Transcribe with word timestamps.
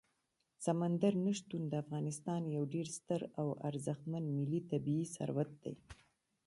سمندر 0.65 1.13
نه 1.25 1.33
شتون 1.39 1.61
د 1.67 1.73
افغانستان 1.83 2.41
یو 2.55 2.63
ډېر 2.73 2.87
ستر 2.97 3.21
او 3.39 3.47
ارزښتمن 3.69 4.23
ملي 4.37 4.59
طبعي 4.71 5.03
ثروت 5.15 5.51
دی. 5.63 5.75